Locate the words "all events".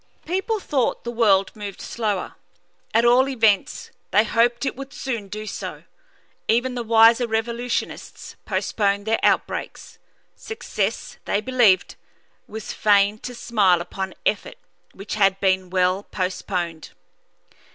3.05-3.91